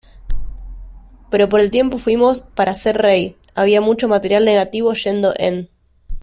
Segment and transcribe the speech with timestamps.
[1.29, 5.69] Pero por el tiempo fuimos para hacer Rey, había mucho material negativo yendo en.